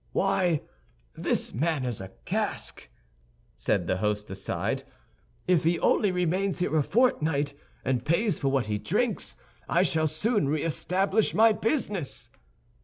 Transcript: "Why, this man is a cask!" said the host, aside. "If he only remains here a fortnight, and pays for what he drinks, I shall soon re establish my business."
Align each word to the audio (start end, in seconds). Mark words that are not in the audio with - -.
"Why, 0.13 0.61
this 1.15 1.53
man 1.53 1.85
is 1.85 2.01
a 2.01 2.07
cask!" 2.25 2.89
said 3.55 3.85
the 3.85 3.97
host, 3.97 4.31
aside. 4.31 4.81
"If 5.47 5.63
he 5.63 5.79
only 5.79 6.11
remains 6.11 6.57
here 6.57 6.75
a 6.75 6.81
fortnight, 6.81 7.53
and 7.85 8.03
pays 8.03 8.39
for 8.39 8.47
what 8.47 8.65
he 8.65 8.79
drinks, 8.79 9.35
I 9.69 9.83
shall 9.83 10.07
soon 10.07 10.49
re 10.49 10.63
establish 10.63 11.35
my 11.35 11.53
business." 11.53 12.31